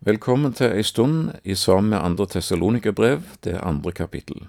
[0.00, 4.46] Velkommen til ei stund i sammen med andre Tessalonikerbrev, det andre kapittel.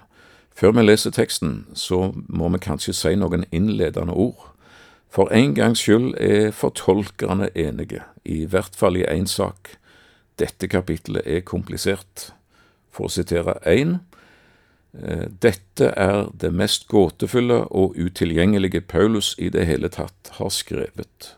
[0.56, 4.46] Før vi leser teksten, så må vi kanskje si noen innledende ord.
[5.12, 9.74] For en gangs skyld er fortolkerne enige, i hvert fall i én sak.
[10.40, 12.30] Dette kapittelet er komplisert.
[12.88, 13.98] For å sitere én,
[15.44, 21.34] dette er det mest gåtefulle og utilgjengelige Paulus i det hele tatt har skrevet.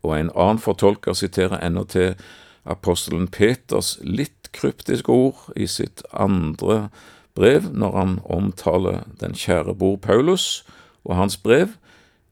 [0.00, 2.16] Og en annen fortolker siterer endatil
[2.64, 6.88] apostelen Peters litt kryptiske ord i sitt andre
[7.34, 10.64] brev, når han omtaler den kjære bror Paulus
[11.04, 11.76] og hans brev.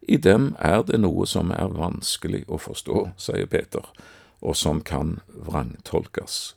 [0.02, 3.86] I dem er det noe som er vanskelig å forstå, sier Peter,
[4.42, 6.54] og som kan vrangtolkes.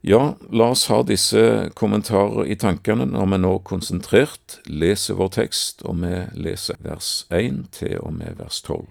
[0.00, 5.82] Ja, la oss ha disse kommentarer i tankene når vi nå konsentrert leser vår tekst,
[5.82, 8.86] og vi leser vers 1 til og med vers 12.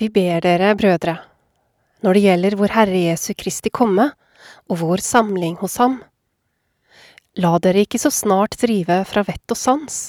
[0.00, 1.18] Vi ber dere, brødre,
[2.02, 4.08] når det gjelder vår Herre Jesu Kristi komme
[4.70, 6.00] og vår samling hos Ham.
[7.38, 10.00] La dere ikke så snart drive fra vett og sans.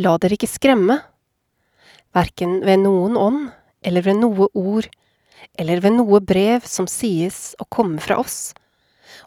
[0.00, 1.00] La dere ikke skremme,
[2.14, 3.42] verken ved noen ånd
[3.84, 4.88] eller ved noe ord
[5.58, 8.54] eller ved noe brev som sies å komme fra oss,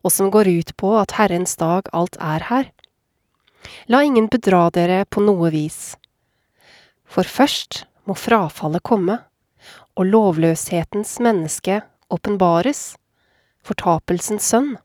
[0.02, 2.72] og som går ut på at Herrens dag alt er her.
[3.92, 5.98] La ingen bedra dere på noe vis.
[7.08, 9.20] For først må frafallet komme
[9.98, 11.82] og lovløshetens menneske
[12.14, 12.94] åpenbares,
[13.66, 14.76] fortapelsens sønn.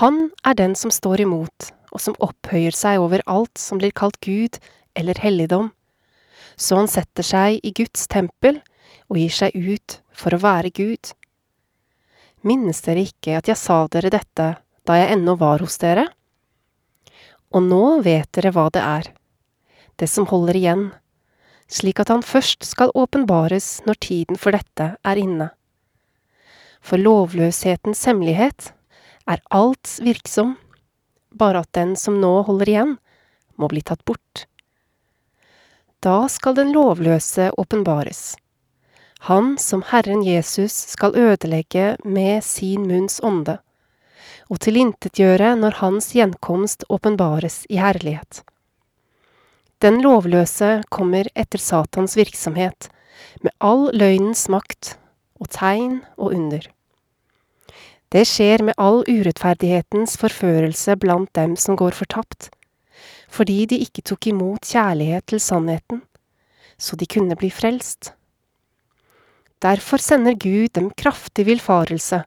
[0.00, 4.16] Han er den som står imot, og som opphøyer seg over alt som blir kalt
[4.24, 4.56] Gud
[4.96, 5.70] eller helligdom,
[6.56, 8.62] så han setter seg i Guds tempel
[9.12, 11.12] og gir seg ut for å være Gud.
[12.42, 14.48] Minnes dere ikke at jeg sa dere dette
[14.88, 16.08] da jeg ennå var hos dere?
[17.52, 19.12] Og nå vet dere hva det er,
[20.00, 20.86] det som holder igjen,
[21.70, 25.50] slik at han først skal åpenbares når tiden for dette er inne.
[26.82, 28.72] For lovløshetens hemmelighet
[29.30, 30.56] er alt virksom,
[31.30, 32.96] bare at den som nå holder igjen,
[33.56, 34.46] må bli tatt bort.
[36.02, 38.34] Da skal den lovløse åpenbares,
[39.30, 43.60] han som Herren Jesus skal ødelegge med sin munns ånde,
[44.50, 48.42] og tilintetgjøre når hans gjenkomst åpenbares i herlighet.
[49.82, 52.86] Den lovløse kommer etter Satans virksomhet,
[53.42, 54.92] med all løgnens makt
[55.42, 56.68] og tegn og under.
[58.14, 62.52] Det skjer med all urettferdighetens forførelse blant dem som går fortapt,
[63.26, 66.04] fordi de ikke tok imot kjærlighet til sannheten,
[66.78, 68.12] så de kunne bli frelst.
[69.66, 72.22] Derfor sender Gud dem kraftig villfarelse,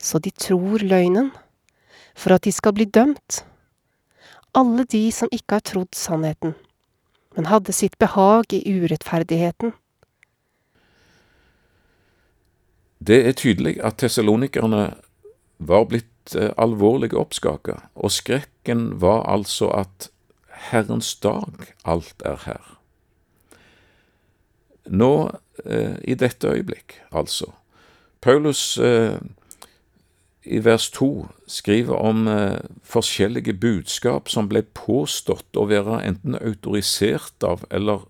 [0.00, 1.34] så de tror løgnen,
[2.16, 3.44] for at de skal bli dømt,
[4.56, 6.56] alle de som ikke har trodd sannheten
[7.36, 9.74] men hadde sitt behag i urettferdigheten.
[13.06, 14.96] Det er tydelig at tessalonikerne
[15.58, 20.10] var blitt eh, alvorlig oppskaka, og skrekken var altså at
[20.70, 22.72] Herrens dag, alt er her.
[24.86, 25.12] Nå,
[25.64, 27.52] eh, i dette øyeblikk, altså.
[28.20, 29.20] Paulus eh,
[30.46, 37.44] i vers to skriver om eh, forskjellige budskap som ble påstått å være enten autorisert
[37.44, 38.06] av eller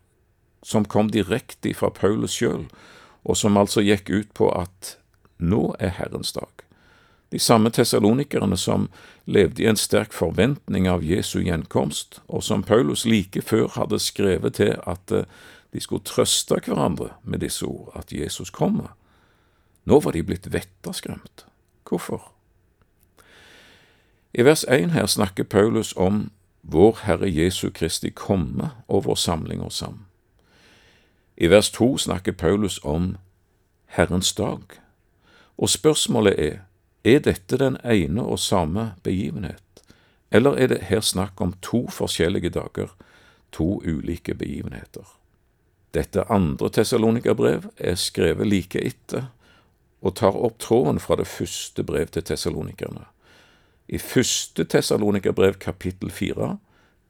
[0.67, 2.67] som kom direkte fra Paulus sjøl,
[3.25, 4.97] og som altså gikk ut på at
[5.39, 6.51] nå er Herrens dag.
[7.31, 8.89] De samme tessalonikerne som
[9.25, 14.59] levde i en sterk forventning av Jesu gjenkomst, og som Paulus like før hadde skrevet
[14.61, 15.27] til at eh,
[15.75, 18.95] de skulle trøste hverandre med disse ord, at Jesus kommer.
[19.87, 21.47] Nå var de blitt vetterskremt.
[21.89, 22.33] Hvorfor?
[24.35, 26.31] I vers 1 her snakker Paulus om
[26.63, 30.05] vår Herre Jesu Kristi komme og vår samling hos ham.
[31.37, 33.17] I vers 2 snakker Paulus om
[33.87, 34.61] Herrens dag,
[35.59, 36.59] og spørsmålet er,
[37.05, 39.63] er dette den ene og samme begivenhet,
[40.31, 42.97] eller er det her snakk om to forskjellige dager,
[43.53, 45.17] to ulike begivenheter?
[45.95, 49.31] Dette andre Tessalonikerbrev er skrevet like etter
[50.03, 53.07] og tar opp tråden fra det første brev til tessalonikerne.
[53.89, 56.59] I første Tessalonikerbrev kapittel fire,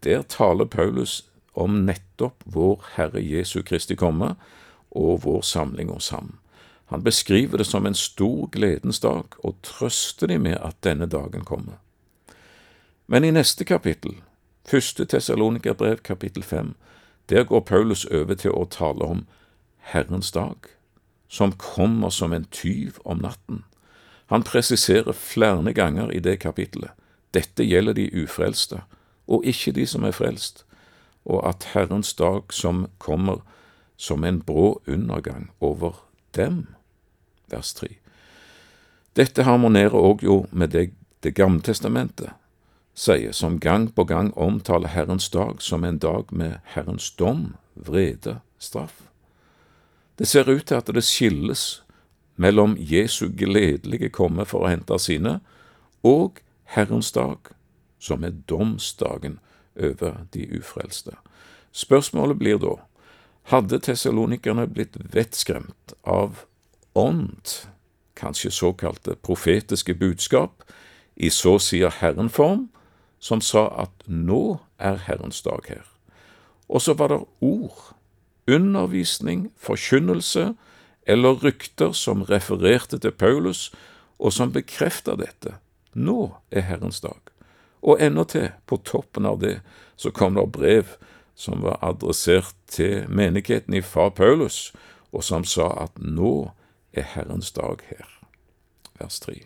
[0.05, 1.25] der taler Paulus
[1.55, 4.35] om nettopp vår Herre Jesu Kristi komme
[4.91, 6.37] og vår samling hos ham.
[6.87, 11.45] Han beskriver det som en stor gledens dag og trøster de med at denne dagen
[11.45, 11.81] kommer.
[13.07, 14.21] Men i neste kapittel,
[14.69, 16.75] første Tessalonikerbrev kapittel fem,
[17.29, 19.27] der går Paulus over til å tale om
[19.79, 20.76] Herrens dag
[21.29, 23.65] som kommer som en tyv om natten.
[24.27, 26.91] Han presiserer flere ganger i det kapittelet
[27.37, 28.81] dette gjelder de ufrelste,
[29.29, 30.65] og ikke de som er frelst,
[31.27, 33.43] og at Herrens dag som kommer
[33.97, 35.99] som en brå undergang over
[36.37, 36.67] dem.
[37.51, 37.89] Vers 3.
[39.17, 40.93] Dette harmonerer òg jo med det
[41.25, 42.31] Det gamle testamentet
[42.95, 48.39] sier, som gang på gang omtaler Herrens dag som en dag med Herrens dom, vrede,
[48.59, 49.03] straff.
[50.19, 51.83] Det ser ut til at det skilles
[52.37, 55.41] mellom Jesu gledelige komme for å hente sine,
[56.05, 56.41] og
[56.73, 57.53] Herrens dag,
[57.99, 59.39] som er domsdagen
[59.77, 61.17] over de ufrelste.
[61.73, 62.77] Spørsmålet blir da,
[63.53, 66.45] hadde tessalonikerne blitt vettskremt av
[66.97, 67.53] ånd,
[68.17, 70.65] kanskje såkalte profetiske budskap,
[71.17, 72.69] i så sier Herren-form,
[73.21, 75.85] som sa at nå er Herrens dag her.
[76.69, 77.96] Og så var det ord,
[78.47, 80.55] undervisning, forkynnelse
[81.07, 83.71] eller rykter som refererte til Paulus,
[84.19, 85.57] og som bekrefter dette.
[85.95, 87.21] Nå er Herrens dag.
[87.83, 89.61] Og til, på toppen av det,
[89.97, 90.97] så kom det brev
[91.37, 94.73] som var adressert til menigheten i far Paulus,
[95.13, 96.51] og som sa at nå
[96.93, 98.09] er Herrens dag her.
[98.99, 99.45] Vers 3.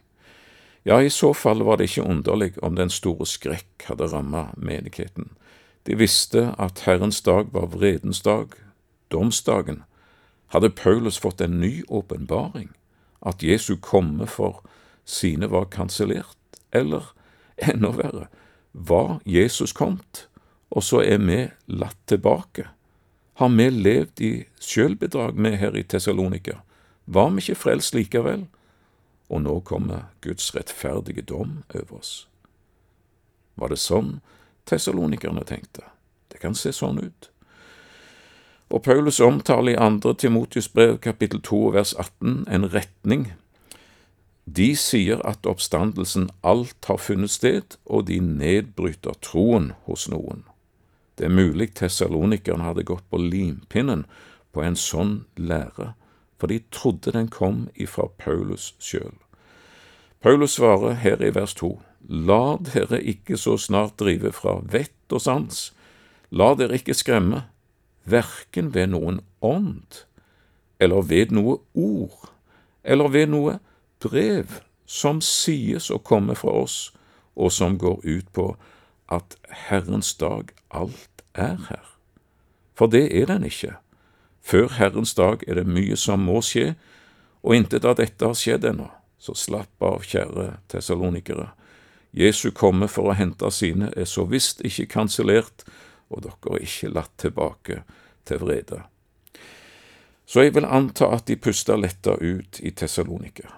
[0.87, 5.35] Ja, i så fall var det ikke underlig om den store skrekk hadde rammet menigheten.
[5.87, 8.55] De visste at Herrens dag var vredens dag,
[9.11, 9.83] domsdagen.
[10.51, 12.71] Hadde Paulus fått en ny åpenbaring,
[13.21, 14.63] at Jesu komme for
[15.05, 16.39] sine var kansellert,
[16.71, 17.13] eller
[17.57, 18.27] enda verre,
[18.73, 20.27] var Jesus kommet,
[20.71, 22.69] og så er vi latt tilbake?
[23.41, 26.61] Har vi levd i sjølbedrag, vi her i Tessalonika?
[27.05, 28.47] Var vi ikke frelst likevel?
[29.31, 32.27] Og nå kommer Guds rettferdige dom over oss.
[33.55, 34.19] Var det sånn
[34.69, 35.87] tessalonikerne tenkte?
[36.29, 37.30] Det kan se sånn ut.
[38.71, 43.33] Og Paulus omtaler i andre Timotius brev kapittel 2 vers 18 en retning
[44.57, 50.43] de sier at oppstandelsen alt har funnet sted, og de nedbryter troen hos noen.
[51.15, 54.07] Det er mulig tessalonikerne hadde gått på limpinnen
[54.55, 55.93] på en sånn lære,
[56.41, 59.15] for de trodde den kom ifra Paulus sjøl.
[60.25, 61.77] Paulus svarer her i vers to,
[62.09, 65.69] La dere ikke så snart drive fra vett og sans,
[66.33, 67.45] la dere ikke skremme,
[68.05, 70.05] verken ved noen ånd,
[70.81, 72.31] eller ved noe ord,
[72.85, 73.59] eller ved noe
[74.01, 76.91] brev som sies å komme fra oss,
[77.37, 78.47] og som går ut på
[79.11, 79.37] at
[79.69, 81.87] Herrens dag alt er her.
[82.75, 83.77] For det er den ikke.
[84.41, 86.75] Før Herrens dag er det mye som må skje,
[87.43, 88.89] og intet av dette har skjedd ennå.
[89.21, 91.51] Så slapp av, kjære tessalonikere.
[92.17, 95.65] Jesu komme for å hente sine er så visst ikke kansellert,
[96.11, 97.83] og dere er ikke latt tilbake
[98.29, 98.83] til vrede.
[100.27, 103.49] Så jeg vil anta at de pusta letta ut i Tessalonika.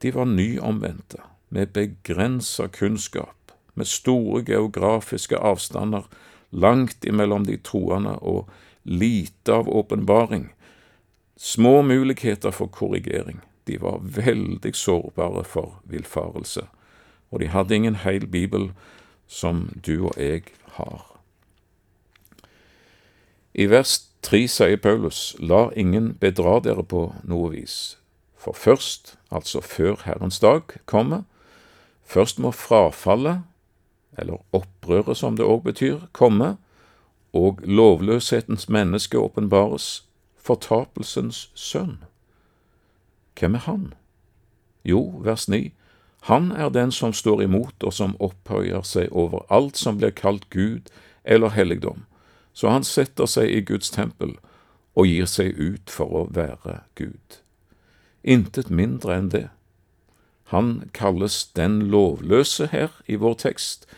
[0.00, 6.08] De var nyomvendte, med begrensa kunnskap, med store geografiske avstander
[6.50, 8.48] langt imellom de troende og
[8.82, 10.48] lite av åpenbaring,
[11.36, 13.40] små muligheter for korrigering.
[13.64, 16.66] De var veldig sårbare for villfarelse,
[17.30, 18.70] og de hadde ingen heil bibel
[19.26, 20.42] som du og jeg
[20.76, 21.13] har.
[23.54, 27.96] I vers tre sier Paulus, la ingen bedra dere på noe vis.
[28.34, 31.22] For først, altså før Herrens dag kommer,
[32.02, 33.44] først må frafallet,
[34.18, 36.56] eller opprøret som det òg betyr, komme,
[37.34, 40.04] og lovløshetens menneske åpenbares,
[40.34, 42.02] fortapelsens sønn.
[43.38, 43.86] Hvem er han?
[44.84, 45.72] Jo, vers 9,
[46.26, 50.46] han er den som står imot og som opphøyer seg over alt som blir kalt
[50.50, 50.90] Gud
[51.24, 52.04] eller helligdom,
[52.54, 54.36] så han setter seg i Guds tempel
[54.94, 57.40] og gir seg ut for å være Gud.
[58.22, 59.48] Intet mindre enn det.
[60.54, 63.88] Han kalles den lovløse her i vår tekst.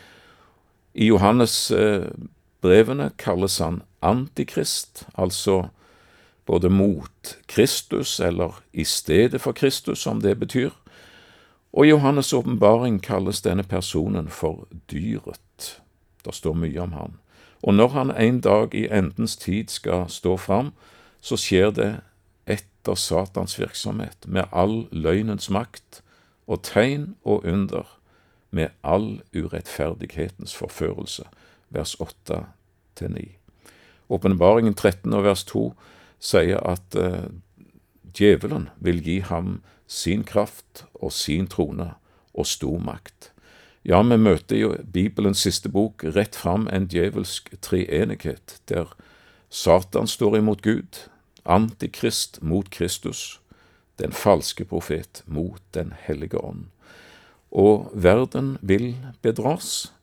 [0.97, 2.09] I Johannes eh,
[3.17, 5.69] kalles han antikrist, altså
[6.47, 10.71] både mot Kristus eller i stedet for Kristus, som det betyr.
[11.73, 15.81] Og i Johannes' åpenbaring kalles denne personen for dyret.
[16.25, 17.19] Det står mye om han.
[17.63, 20.73] Og når han en dag i endens tid skal stå fram,
[21.21, 21.91] så skjer det
[22.47, 26.01] etter Satans virksomhet med all løgnens makt
[26.47, 27.97] og tegn og under
[28.49, 31.23] med all urettferdighetens forførelse.
[31.69, 33.25] Vers 8-9.
[34.09, 35.73] Åpenbaringen 13 og vers 2
[36.19, 37.27] sier at uh,
[38.15, 41.91] djevelen vil gi ham sin kraft og sin trone
[42.33, 43.31] og stor makt.
[43.87, 48.91] Ja, vi møter jo Bibelens siste bok rett fram en djevelsk treenighet, der
[49.47, 51.05] Satan står imot Gud,
[51.47, 53.39] Antikrist mot Kristus,
[53.95, 56.67] den falske profet mot Den hellige ånd.
[57.51, 59.93] Og verden vil bedras.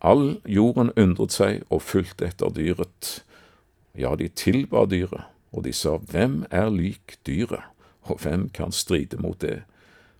[0.00, 3.20] All jorden undret seg og fulgte etter dyret.
[3.92, 7.68] Ja, de tilba dyret, og de sa, Hvem er lik dyret,
[8.08, 9.66] og hvem kan stride mot det?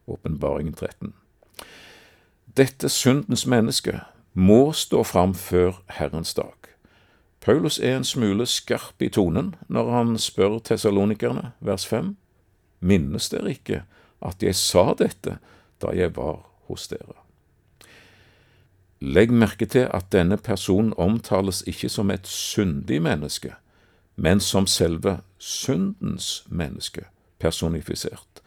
[0.07, 1.15] Åpenbaringen 13.
[2.57, 3.99] Dette syndens menneske
[4.33, 6.55] må stå fram før Herrens dag.
[7.41, 12.15] Paulus er en smule skarp i tonen når han spør tesalonikerne, vers 5.
[12.81, 13.83] Minnes dere ikke
[14.25, 15.37] at jeg sa dette
[15.85, 17.19] da jeg var hos dere?
[19.05, 23.53] Legg merke til at denne personen omtales ikke som et syndig menneske,
[24.17, 27.05] men som selve syndens menneske,
[27.39, 28.41] personifisert.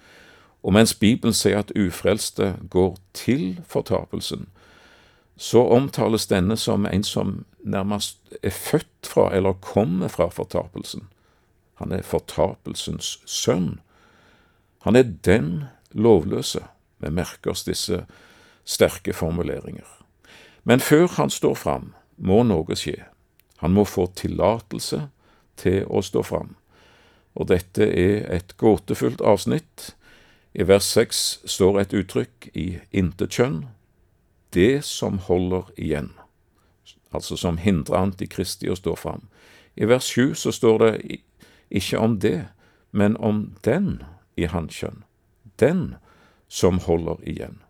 [0.63, 4.47] Og mens Bibelen sier at ufrelste går til fortapelsen,
[5.39, 11.07] så omtales denne som en som nærmest er født fra eller kommer fra fortapelsen.
[11.79, 13.79] Han er fortapelsens sønn.
[14.83, 16.59] Han er den lovløse.
[16.99, 18.03] Vi merker oss disse
[18.65, 19.87] sterke formuleringer.
[20.63, 22.97] Men før han står fram, må noe skje.
[23.63, 25.05] Han må få tillatelse
[25.59, 26.55] til å stå fram.
[27.39, 29.93] Og dette er et gåtefullt avsnitt.
[30.53, 33.67] I vers seks står et uttrykk i intetkjønn,
[34.53, 36.09] det som holder igjen,
[37.13, 39.27] altså som hindrer Antikristi å stå fram.
[39.77, 40.93] I vers sju så står det
[41.69, 42.49] ikke om det,
[42.91, 44.01] men om den
[44.35, 45.03] i hannkjønn,
[45.61, 45.95] den
[46.49, 47.61] som holder igjen.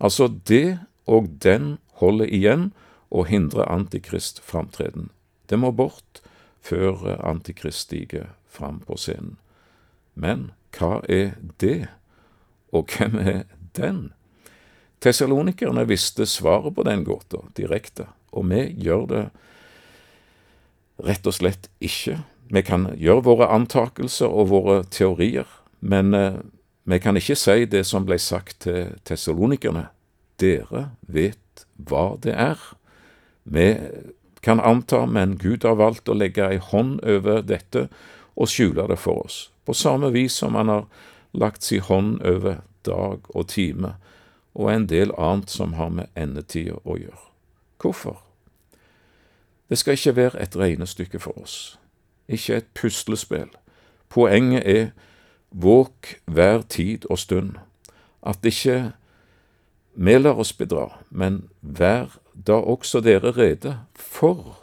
[0.00, 2.70] Altså det og den holder igjen
[3.12, 5.10] og hindrer Antikrist framtreden.
[5.46, 6.22] Det må bort
[6.64, 9.36] før Antikrist stiger fram på scenen.
[10.14, 11.86] Men hva er det,
[12.72, 13.44] og hvem er
[13.76, 14.10] den?
[15.02, 19.24] Tessalonikerne visste svaret på den gåta direkte, og vi gjør det
[21.02, 22.20] rett og slett ikke.
[22.52, 25.48] Vi kan gjøre våre antakelser og våre teorier,
[25.80, 26.38] men eh,
[26.84, 29.88] vi kan ikke si det som ble sagt til tessalonikerne.
[30.40, 32.58] Dere vet hva det er.
[33.44, 33.68] Vi
[34.42, 37.88] kan anta, men Gud har valgt å legge ei hånd over dette
[38.36, 40.86] og skjule det for oss, på samme vis som han har
[41.32, 43.94] lagt si hånd over dag og time
[44.54, 47.28] og en del annet som har med endetida å gjøre.
[47.80, 48.20] Hvorfor?
[49.68, 51.78] Det skal ikke være et regnestykke for oss,
[52.28, 53.48] ikke et puslespill.
[54.12, 54.90] Poenget er
[55.50, 57.56] våk hver tid og stund,
[58.22, 58.92] at ikke
[59.94, 64.61] vi lar oss bedra, men vær da også dere rede, for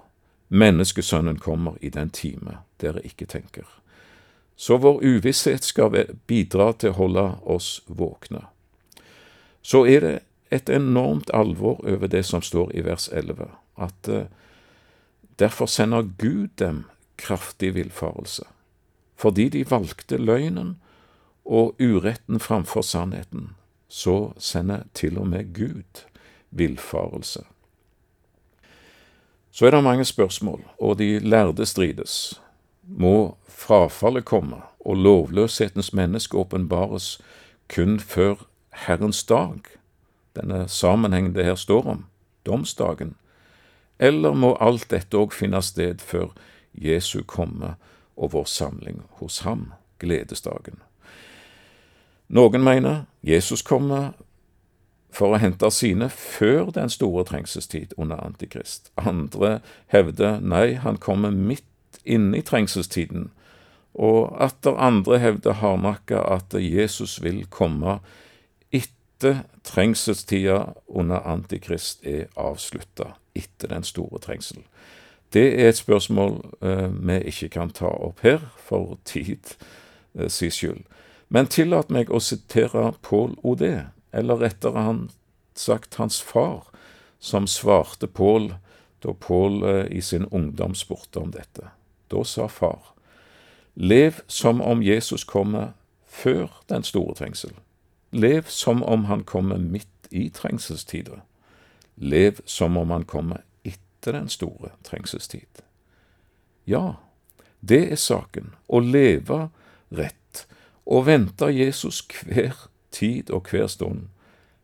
[0.49, 3.65] menneskesønnen kommer i den time dere ikke tenker.
[4.55, 5.93] Så vår uvisshet skal
[6.27, 8.43] bidra til å holde oss våkne.
[9.61, 10.15] Så er det
[10.51, 14.25] et enormt alvor over det som står i vers 11, at uh,
[15.39, 18.43] derfor sender Gud dem kraftig villfarelse,
[19.15, 20.77] fordi de valgte løgnen
[21.45, 23.53] og uretten framfor sannheten,
[23.87, 26.03] så sender til og med Gud
[26.49, 27.45] villfarelse.
[29.59, 32.41] Så er det mange spørsmål, og de lærde strides.
[32.83, 37.21] Må frafallet komme og lovløshetens menneske åpenbares
[37.75, 38.35] kun før
[38.73, 39.59] Herrens dag,
[40.35, 42.05] denne sammenhengen det her står om,
[42.45, 43.15] domsdagen,
[43.99, 46.31] eller må alt dette òg finne sted før
[46.73, 47.75] Jesu komme
[48.15, 50.79] og vår samling hos ham, gledesdagen?
[52.29, 54.13] Noen mener Jesus kommer
[55.11, 58.91] for å hente sine før den store trengselstid under Antikrist.
[58.97, 59.59] Andre
[59.93, 61.65] hevder nei, han kommer midt
[62.05, 63.29] inne i trengselstiden,
[63.93, 67.97] og atter andre hevder hardnakka at Jesus vil komme
[68.71, 74.61] etter trengselstida under Antikrist er avslutta, etter den store trengsel.
[75.33, 79.55] Det er et spørsmål eh, vi ikke kan ta opp her, for tid
[80.15, 80.85] eh, si skyld.
[81.29, 85.09] Men tillat meg å sitere Paul Odé, eller rettere han
[85.55, 86.63] sagt hans far,
[87.19, 88.53] som svarte Pål
[88.99, 91.69] da Paul eh, i sin ungdom spurte om dette.
[92.07, 92.93] Da sa far,
[93.73, 95.73] lev som om Jesus kommer
[96.07, 97.53] før den store trengsel.
[98.11, 101.21] Lev som om han kommer midt i trengselstider.
[101.95, 105.63] Lev som om han kommer etter den store trengselstid.
[106.65, 106.95] Ja,
[107.59, 109.49] det er saken, å leve
[109.89, 110.45] rett
[110.85, 112.55] og vente Jesus hver
[112.91, 114.07] tid og hver stund,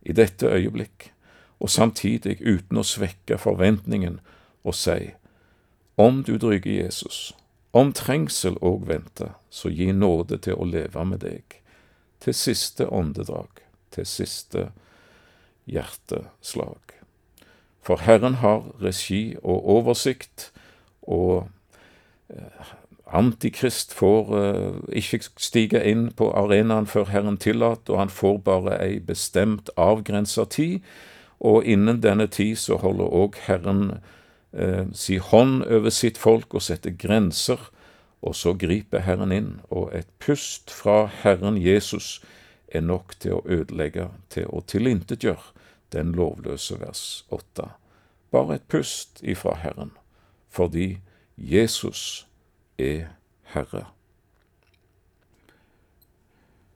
[0.01, 1.11] i dette øyeblikk,
[1.59, 4.19] og samtidig uten å svekke forventningen
[4.63, 5.13] og si,
[5.97, 7.33] om du dryger Jesus,
[7.73, 11.59] om trengsel òg venter, så gi nåde til å leve med deg,
[12.19, 14.69] til siste åndedrag, til siste
[15.65, 16.95] hjerteslag.
[17.85, 20.51] For Herren har regi og oversikt,
[21.01, 21.47] og
[22.29, 22.73] eh,
[23.05, 28.79] Antikrist får uh, ikke stige inn på arenaen før Herren tillater, og han får bare
[28.81, 30.79] ei bestemt, avgrensa tid,
[31.39, 33.99] og innen denne tid så holder òg Herren
[34.57, 37.69] uh, si hånd over sitt folk og setter grenser,
[38.25, 42.23] og så griper Herren inn, og et pust fra Herren Jesus
[42.67, 45.53] er nok til å ødelegge, til å tilintetgjøre
[45.93, 47.69] den lovløse vers åtte.
[48.33, 49.93] Bare et pust ifra Herren,
[50.49, 50.97] fordi
[51.37, 52.25] Jesus
[52.77, 53.07] er
[53.43, 53.85] Herre.